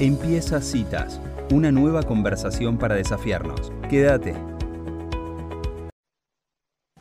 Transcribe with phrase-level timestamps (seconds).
[0.00, 1.20] Empieza Citas,
[1.52, 3.72] una nueva conversación para desafiarnos.
[3.88, 4.34] Quédate.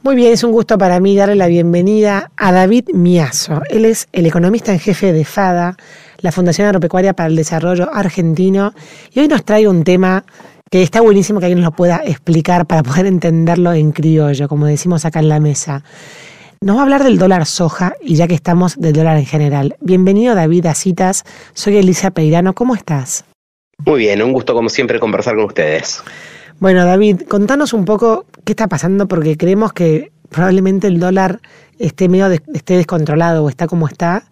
[0.04, 3.64] Muy bien, es un gusto para mí darle la bienvenida a David Miazo.
[3.71, 5.75] Él es el economista en jefe de FADA,
[6.19, 8.75] la Fundación Agropecuaria para el Desarrollo Argentino,
[9.12, 10.23] y hoy nos trae un tema
[10.70, 14.68] que está buenísimo que alguien nos lo pueda explicar para poder entenderlo en criollo, como
[14.68, 15.84] decimos acá en la mesa.
[16.64, 19.75] Nos va a hablar del dólar soja y ya que estamos del dólar en general.
[19.82, 23.25] Bienvenido David a Citas, soy Elisa Peirano, ¿cómo estás?
[23.79, 26.01] Muy bien, un gusto como siempre conversar con ustedes.
[26.60, 31.42] Bueno, David, contanos un poco qué está pasando porque creemos que probablemente el dólar
[31.79, 34.23] esté medio esté descontrolado o está como está,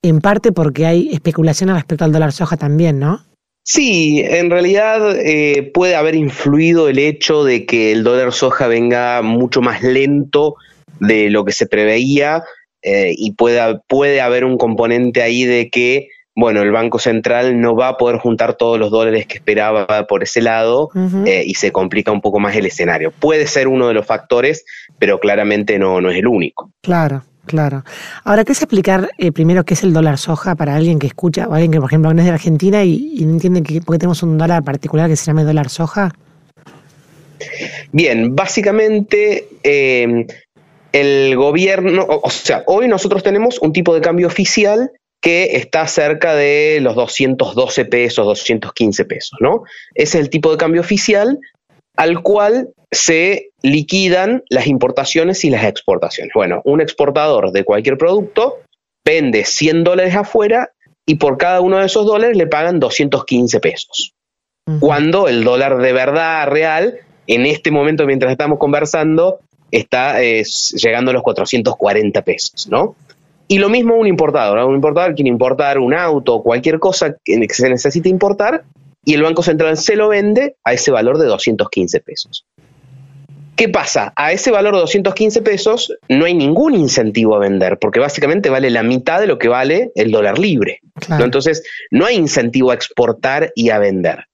[0.00, 3.24] en parte porque hay especulaciones respecto al dólar soja también, ¿no?
[3.64, 9.22] Sí, en realidad eh, puede haber influido el hecho de que el dólar soja venga
[9.22, 10.54] mucho más lento
[11.00, 12.42] de lo que se preveía
[12.82, 17.76] eh, y puede, puede haber un componente ahí de que bueno, el Banco Central no
[17.76, 20.90] va a poder juntar todos los dólares que esperaba por ese lado
[21.26, 23.12] eh, y se complica un poco más el escenario.
[23.12, 24.64] Puede ser uno de los factores,
[24.98, 26.72] pero claramente no, no es el único.
[26.82, 27.84] Claro, claro.
[28.24, 31.46] Ahora, ¿qué es explicar eh, primero qué es el dólar soja para alguien que escucha,
[31.46, 34.00] o alguien que, por ejemplo, no es de Argentina y, no entiende que, por qué
[34.00, 36.12] tenemos un dólar particular que se llama dólar soja?
[37.92, 40.26] Bien, básicamente eh,
[40.94, 46.36] el gobierno, o sea, hoy nosotros tenemos un tipo de cambio oficial que está cerca
[46.36, 49.64] de los 212 pesos, 215 pesos, ¿no?
[49.94, 51.40] Ese es el tipo de cambio oficial
[51.96, 56.32] al cual se liquidan las importaciones y las exportaciones.
[56.32, 58.58] Bueno, un exportador de cualquier producto
[59.04, 60.70] vende 100 dólares afuera
[61.06, 64.14] y por cada uno de esos dólares le pagan 215 pesos.
[64.78, 70.44] Cuando el dólar de verdad real, en este momento mientras estamos conversando, está eh,
[70.74, 72.96] llegando a los 440 pesos, ¿no?
[73.48, 74.58] Y lo mismo un importador.
[74.58, 78.64] Un importador quiere importar un auto o cualquier cosa que se necesite importar
[79.04, 82.46] y el Banco Central se lo vende a ese valor de 215 pesos.
[83.56, 84.12] ¿Qué pasa?
[84.16, 88.70] A ese valor de 215 pesos no hay ningún incentivo a vender, porque básicamente vale
[88.70, 90.80] la mitad de lo que vale el dólar libre.
[91.20, 94.26] Entonces, no hay incentivo a exportar y a vender.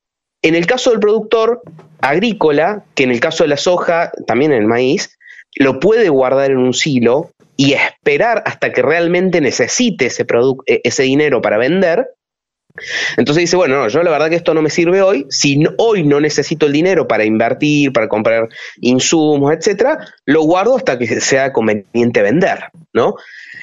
[0.43, 1.61] En el caso del productor
[2.01, 5.19] agrícola, que en el caso de la soja, también en el maíz,
[5.57, 10.25] lo puede guardar en un silo y esperar hasta que realmente necesite ese,
[10.67, 12.09] e, ese dinero para vender.
[13.17, 16.21] Entonces dice, bueno, yo la verdad que esto no me sirve hoy, si hoy no
[16.21, 18.49] necesito el dinero para invertir, para comprar
[18.81, 23.17] insumos, etcétera, lo guardo hasta que sea conveniente vender, ¿no?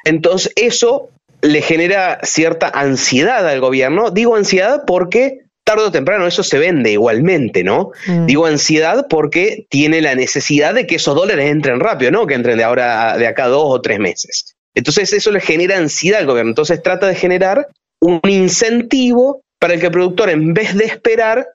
[0.04, 1.10] Entonces eso
[1.40, 4.10] le genera cierta ansiedad al gobierno.
[4.10, 7.90] Digo ansiedad porque tarde o temprano eso se vende igualmente, ¿no?
[8.06, 8.24] Mm.
[8.24, 12.26] Digo ansiedad porque tiene la necesidad de que esos dólares entren rápido, ¿no?
[12.26, 14.56] Que entren de ahora, de acá dos o tres meses.
[14.74, 16.52] Entonces eso le genera ansiedad al gobierno.
[16.52, 17.68] Entonces trata de generar
[18.00, 21.48] un incentivo para que el productor, en vez de esperar,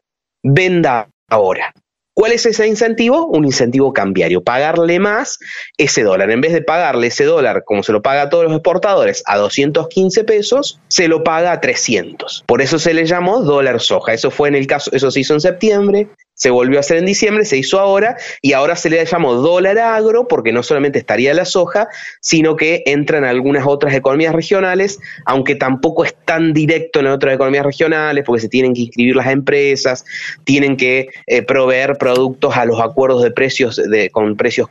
[0.43, 1.73] venda ahora.
[2.13, 3.25] ¿Cuál es ese incentivo?
[3.25, 5.39] Un incentivo cambiario, pagarle más
[5.77, 6.29] ese dólar.
[6.29, 9.37] En vez de pagarle ese dólar, como se lo paga a todos los exportadores, a
[9.37, 12.43] 215 pesos, se lo paga a 300.
[12.45, 14.13] Por eso se le llamó dólar soja.
[14.13, 16.07] Eso fue en el caso, eso se hizo en septiembre,
[16.43, 19.79] se volvió a hacer en diciembre, se hizo ahora y ahora se le llamó dólar
[19.79, 21.87] agro porque no solamente estaría la soja,
[22.19, 27.35] sino que entra en algunas otras economías regionales, aunque tampoco es tan directo en otras
[27.35, 30.03] economías regionales porque se tienen que inscribir las empresas,
[30.43, 33.79] tienen que eh, proveer productos a los acuerdos de precios
[34.11, 34.67] con precios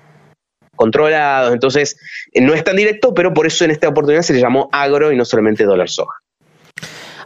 [0.76, 1.96] controlados, entonces
[2.34, 5.10] eh, no es tan directo, pero por eso en esta oportunidad se le llamó agro
[5.10, 6.22] y no solamente dólar soja.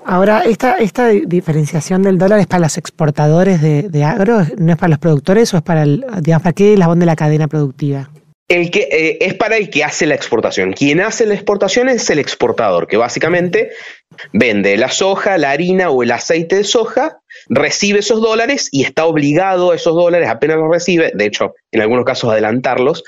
[0.09, 4.91] Ahora, esta, esta diferenciación del dólar es para los exportadores de, agro, no es para
[4.91, 8.09] los productores o es para el, digamos, para qué la cadena productiva?
[8.49, 10.75] El que, eh, es para el que hace la exportación.
[10.75, 13.71] Quien hace la exportación es el exportador, que básicamente
[14.33, 17.19] vende la soja, la harina o el aceite de soja,
[17.49, 21.81] recibe esos dólares y está obligado a esos dólares, apenas los recibe, de hecho, en
[21.81, 23.05] algunos casos adelantarlos,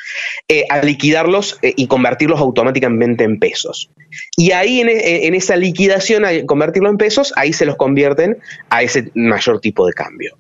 [0.49, 3.91] eh, a liquidarlos eh, y convertirlos automáticamente en pesos.
[4.37, 8.39] Y ahí en, en esa liquidación, a convertirlo en pesos, ahí se los convierten
[8.71, 10.37] a ese mayor tipo de cambio.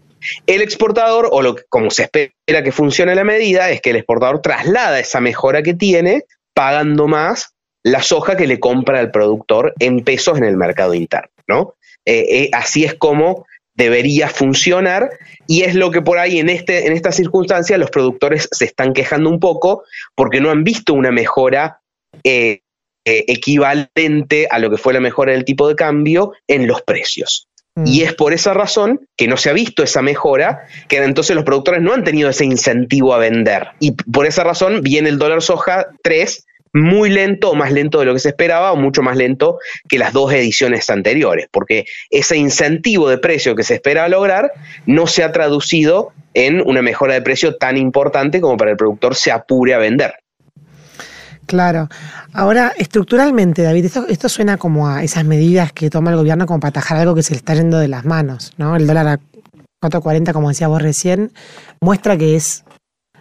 [0.47, 4.43] El exportador, o lo, como se espera que funcione la medida, es que el exportador
[4.43, 6.25] traslada esa mejora que tiene
[6.55, 11.31] pagando más la soja que le compra al productor en pesos en el mercado interno.
[11.47, 11.75] ¿no?
[12.05, 15.11] Eh, eh, así es como debería funcionar
[15.47, 18.93] y es lo que por ahí en, este, en esta circunstancia los productores se están
[18.93, 19.85] quejando un poco
[20.17, 21.81] porque no han visto una mejora
[22.25, 22.61] eh,
[23.05, 27.49] equivalente a lo que fue la mejora del tipo de cambio en los precios.
[27.85, 28.05] Y mm.
[28.07, 31.81] es por esa razón que no se ha visto esa mejora, que entonces los productores
[31.81, 33.69] no han tenido ese incentivo a vender.
[33.79, 38.06] Y por esa razón viene el dólar soja 3 muy lento o más lento de
[38.06, 42.37] lo que se esperaba o mucho más lento que las dos ediciones anteriores, porque ese
[42.37, 44.53] incentivo de precio que se esperaba lograr
[44.87, 49.15] no se ha traducido en una mejora de precio tan importante como para el productor
[49.15, 50.15] se apure a vender.
[51.47, 51.88] Claro.
[52.35, 56.61] Ahora, estructuralmente, David, esto, esto suena como a esas medidas que toma el gobierno como
[56.61, 58.76] para atajar algo que se le está yendo de las manos, ¿no?
[58.76, 59.19] El dólar a
[59.81, 61.32] 4.40, como decía vos recién,
[61.81, 62.64] muestra que es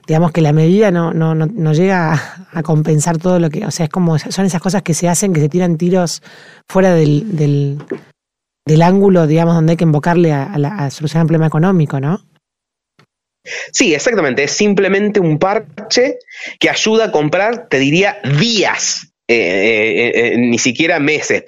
[0.08, 3.86] digamos que la medida no, no, no, llega a, compensar todo lo que, o sea,
[3.86, 6.24] es como, son esas cosas que se hacen, que se tiran tiros
[6.68, 11.48] fuera del, del, ángulo, digamos, donde hay que invocarle a, la, a solucionar el problema
[11.48, 12.22] económico, ¿no?
[13.74, 16.20] Sí, exactamente, es simplemente un parche
[16.60, 21.44] que ayuda a comprar, te diría, días, eh, eh, eh, ni siquiera meses.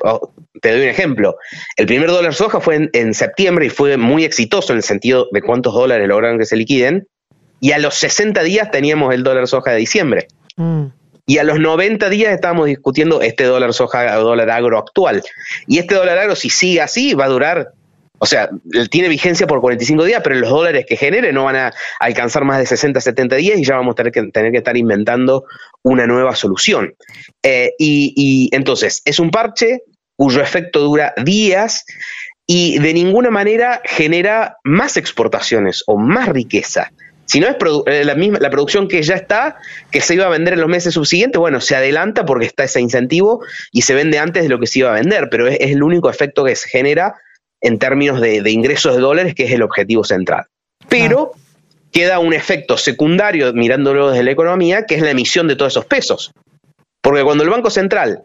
[0.62, 1.38] te doy un ejemplo.
[1.78, 5.28] El primer dólar soja fue en, en, septiembre y fue muy exitoso en el sentido
[5.32, 7.08] de cuántos dólares lograron que se liquiden
[7.60, 10.28] y a los 60 días teníamos el dólar soja de diciembre.
[10.56, 10.86] Mm.
[11.26, 15.24] Y a los 90 días estábamos discutiendo este dólar soja o dólar agro actual.
[15.68, 17.74] Y este dólar agro, si sigue así, va a durar,
[18.18, 18.50] o sea,
[18.90, 22.58] tiene vigencia por 45 días, pero los dólares que genere no van a alcanzar más
[22.58, 25.46] de 60, 70 días y ya vamos a tener que, tener que estar inventando
[25.84, 26.96] una nueva solución.
[27.44, 29.84] Eh, y, y entonces, es un parche
[30.16, 31.86] cuyo efecto dura días
[32.48, 36.92] y de ninguna manera genera más exportaciones o más riqueza.
[37.30, 39.58] Si no es eh, la misma la producción que ya está,
[39.92, 42.82] que se iba a vender en los meses subsiguientes, bueno, se adelanta porque está ese
[42.82, 45.84] incentivo y se vende antes de lo que se iba a vender, pero es, el
[45.84, 47.14] único efecto que se genera
[47.62, 50.48] en términos de, ingresos de dólares, que es el objetivo central.
[50.88, 51.34] Pero
[51.92, 55.86] queda un efecto secundario, mirándolo desde la economía, que es la emisión de todos esos
[55.86, 56.32] pesos.
[57.00, 58.24] Porque cuando el Banco Central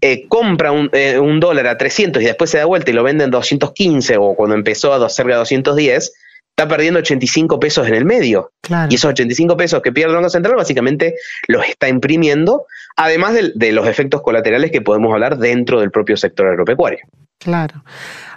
[0.00, 3.02] eh, compra un, eh, un, dólar a 300 y después se da vuelta y lo
[3.02, 6.12] vende en 215 o cuando empezó a cerca de 210,
[6.58, 8.50] está perdiendo 85 pesos en el medio.
[8.88, 11.14] Y esos 85 pesos que pierde el Banco Central básicamente
[11.48, 12.64] los está imprimiendo,
[12.96, 17.00] además de, los efectos colaterales que podemos hablar dentro del propio sector agropecuario.
[17.38, 17.84] Claro.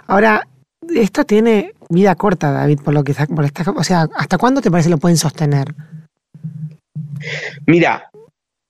[0.06, 0.46] Ahora,
[0.94, 4.70] esto tiene vida corta, David, por lo que por esta, o sea, ¿hasta cuándo te
[4.70, 5.74] parece lo pueden sostener?
[7.66, 8.10] Mira,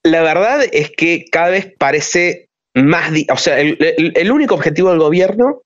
[0.04, 5.62] la verdad es que cada vez parece más, o sea, el único objetivo del gobierno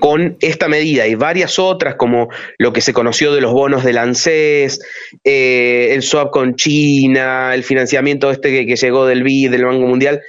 [0.00, 2.28] con esta medida y varias otras, como
[2.58, 4.80] lo que se conoció de los bonos del ANSES,
[5.22, 10.22] eh, el swap con China, el financiamiento este que, llegó del BID, del Banco Mundial,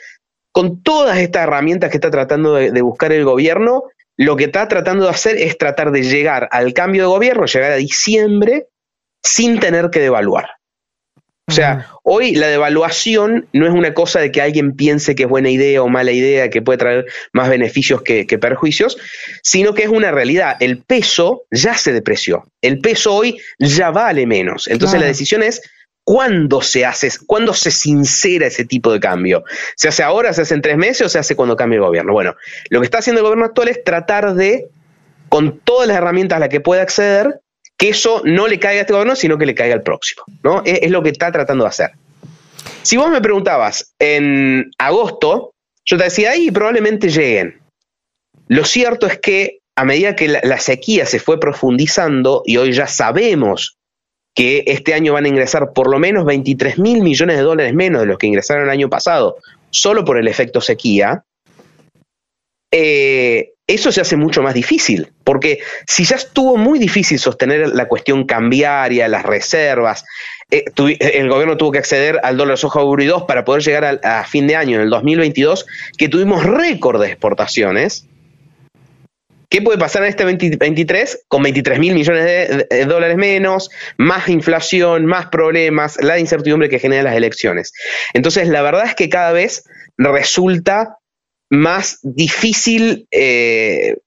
[0.51, 3.83] con todas estas herramientas que está tratando de buscar el gobierno,
[4.17, 7.71] lo que está tratando de hacer es tratar de llegar al cambio de gobierno, llegar
[7.71, 8.67] a diciembre,
[9.23, 10.56] sin tener que devaluar.
[11.49, 15.29] O sea, hoy la devaluación no es una cosa de que alguien piense que es
[15.29, 18.97] buena idea o mala idea, que puede traer más beneficios que, perjuicios,
[19.44, 20.57] sino que es una realidad.
[20.59, 22.51] El peso ya se depreció.
[22.61, 24.67] El peso hoy ya vale menos.
[24.67, 25.61] Entonces la decisión es
[26.03, 29.45] cuándo se hace, cuándo se sincera ese tipo de cambio.
[29.77, 32.11] ¿Se hace ahora, se hace en tres meses o se hace cuando cambie el gobierno?
[32.11, 32.35] Bueno,
[32.69, 34.67] lo que está haciendo el gobierno actual es tratar de,
[35.29, 37.39] con todas las herramientas a las que puede acceder,
[37.77, 40.24] que eso no le caiga a este gobierno, sino que le caiga al próximo.
[40.44, 40.63] ¿no?
[40.65, 41.91] Es, lo que está tratando de hacer.
[42.81, 45.53] Si vos me preguntabas en agosto,
[45.85, 47.62] yo te decía, ahí probablemente lleguen.
[48.47, 52.88] Lo cierto es que a medida que la, sequía se fue profundizando y hoy ya
[52.88, 53.77] sabemos
[54.33, 58.01] que este año van a ingresar por lo menos 23 mil millones de dólares menos
[58.01, 59.38] de los que ingresaron el año pasado,
[59.69, 61.25] solo por el efecto sequía,
[62.72, 67.88] eh, eso se hace mucho más difícil, porque si ya estuvo muy difícil sostener la
[67.88, 70.06] cuestión cambiaria, las reservas,
[70.50, 70.64] eh,
[71.00, 74.47] el gobierno tuvo que acceder al dólar soja Euro 2 para poder llegar a, fin
[74.47, 75.66] de año, en el 2022,
[75.97, 78.07] que tuvimos récord de exportaciones.
[79.50, 81.26] ¿Qué puede pasar en este 2023?
[81.28, 87.06] Con 23 mil millones de, dólares menos, más inflación, más problemas, la incertidumbre que generan
[87.06, 87.74] las elecciones.
[88.14, 89.64] Entonces, la verdad es que cada vez
[89.97, 90.96] resulta
[91.49, 93.97] más difícil eh,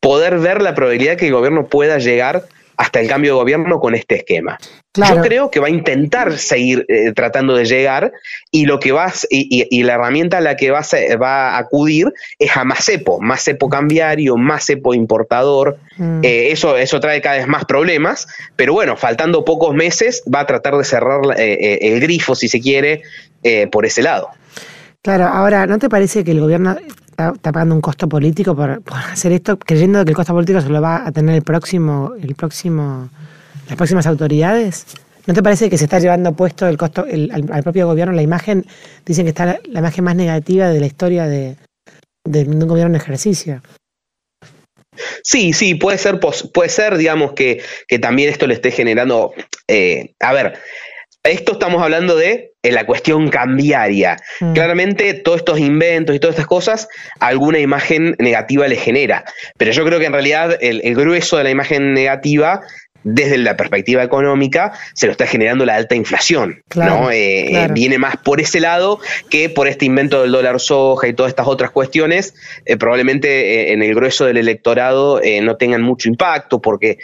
[0.00, 2.44] poder ver la probabilidad que el gobierno pueda llegar
[2.76, 4.58] hasta el cambio de gobierno con este esquema.
[4.94, 8.10] Yo creo que va a intentar seguir eh, tratando de llegar
[8.50, 12.10] y lo que va y, la herramienta a la que va a, va a acudir
[12.38, 15.78] es a más cepo, más cepo cambiario, más cepo importador.
[15.98, 16.24] Mm.
[16.24, 18.26] Eh, eso, eso trae cada vez más problemas,
[18.56, 23.02] pero bueno, faltando pocos meses va a tratar de cerrar el grifo, si se quiere,
[23.70, 24.30] por ese lado.
[25.02, 29.32] Claro, ahora, ¿no te parece que el gobierno está, pagando un costo político por, hacer
[29.32, 33.08] esto, creyendo que el costo político se lo va a tener el próximo, el próximo,
[33.66, 34.84] las próximas autoridades?
[35.26, 38.66] ¿No te parece que se está llevando puesto el costo al, propio gobierno la imagen?
[39.06, 41.56] Dicen que está la, imagen más negativa de la historia de,
[42.26, 43.62] un gobierno en ejercicio.
[45.22, 47.62] Sí, sí, puede ser, puede ser digamos, que,
[48.02, 49.32] también esto le esté generando.
[49.66, 50.58] Eh, a ver,
[51.22, 54.16] esto estamos hablando de la cuestión cambiaria.
[54.40, 54.52] Mm.
[54.52, 59.24] Claramente, todos estos inventos y todas estas cosas, alguna imagen negativa le genera.
[59.56, 62.60] Pero yo creo que en realidad el, el grueso de la imagen negativa
[63.02, 66.62] desde la perspectiva económica, se lo está generando la alta inflación.
[66.74, 67.10] ¿no?
[67.10, 71.30] Eh, viene más por ese lado que por este invento del dólar soja y todas
[71.30, 72.34] estas otras cuestiones.
[72.66, 76.98] Eh, probablemente eh, en el grueso del electorado no tengan mucho impacto porque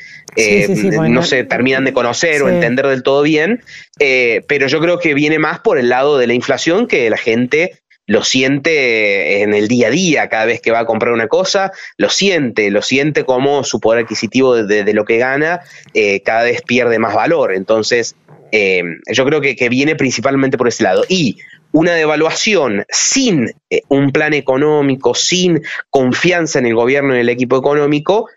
[1.08, 3.62] no se terminan de conocer o entender del todo bien.
[3.98, 7.80] pero yo creo que viene más por el lado de la inflación que la gente
[8.06, 11.72] lo siente en el día a día, cada vez que va a comprar una cosa,
[11.96, 15.60] lo siente, lo siente como su poder adquisitivo de, lo que gana
[15.92, 17.52] eh, cada vez pierde más valor.
[17.52, 18.16] Entonces,
[18.52, 18.82] eh,
[19.12, 21.04] yo creo que, viene principalmente por ese lado.
[21.08, 21.38] Y
[21.72, 27.28] una devaluación sin eh, un plan económico, sin confianza en el gobierno y en el
[27.28, 28.28] equipo económico,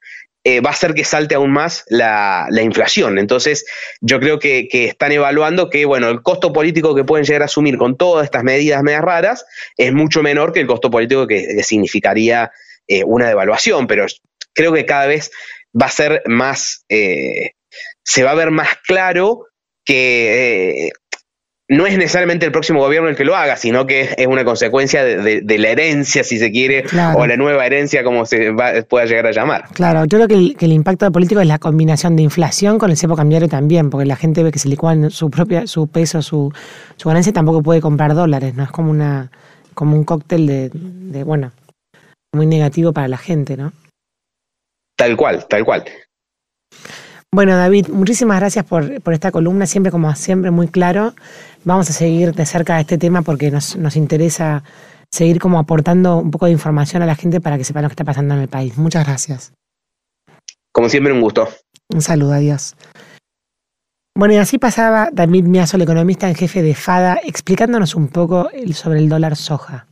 [0.49, 3.19] eh, va a hacer que salte aún más la, inflación.
[3.19, 3.65] Entonces,
[4.01, 7.77] yo creo que, están evaluando que, bueno, el costo político que pueden llegar a asumir
[7.77, 9.45] con todas estas medidas medias raras
[9.77, 12.51] es mucho menor que el costo político que, significaría
[12.87, 14.07] eh, una devaluación, pero
[14.53, 15.31] creo que cada vez
[15.79, 17.51] va a ser más, eh,
[18.03, 19.45] se va a ver más claro
[19.85, 20.91] que
[21.69, 25.03] no es necesariamente el próximo gobierno el que lo haga, sino que es, una consecuencia
[25.03, 26.83] de, la herencia, si se quiere,
[27.15, 28.53] o la nueva herencia, como se
[28.89, 29.65] pueda llegar a llamar.
[29.73, 33.15] Claro, yo creo que el, impacto político es la combinación de inflación con el cepo
[33.15, 36.51] cambiario también, porque la gente ve que se licúan su propia, su peso, su,
[36.95, 38.63] su ganancia, tampoco puede comprar dólares, ¿no?
[38.63, 39.29] Es como una,
[39.75, 41.51] como un cóctel de, de bueno,
[42.33, 43.73] muy negativo para la gente, ¿no?
[44.97, 45.85] Tal cual, tal cual.
[47.31, 51.13] Bueno, David, muchísimas gracias por, esta columna, siempre como siempre muy claro.
[51.63, 54.63] Vamos a seguir de cerca este tema porque nos, nos interesa
[55.11, 57.93] seguir como aportando un poco de información a la gente para que sepan lo que
[57.93, 58.77] está pasando en el país.
[58.77, 59.53] Muchas gracias.
[60.71, 61.47] Como siempre, un gusto.
[61.89, 62.75] Un saludo, adiós.
[64.15, 68.49] Bueno, y así pasaba David Miazo, el economista en jefe de FADA, explicándonos un poco
[68.73, 69.87] sobre el dólar soja.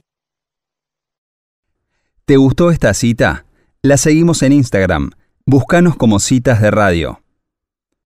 [2.25, 3.45] ¿Te gustó esta cita?
[3.83, 5.11] La seguimos en Instagram.
[5.45, 7.21] Búscanos como citas de radio.